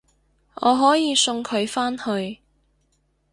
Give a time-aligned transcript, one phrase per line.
[0.55, 2.39] 我可以送佢返去